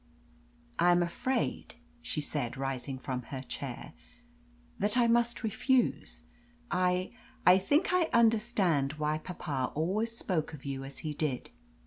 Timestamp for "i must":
4.97-5.43